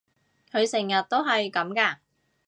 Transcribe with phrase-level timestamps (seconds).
[0.51, 1.97] 佢成日都係噉㗎？